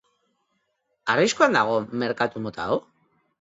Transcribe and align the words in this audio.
Arriskuan 1.15 1.59
dago 1.59 1.77
merkatu 2.05 2.43
mota 2.47 2.67
hau? 2.73 2.81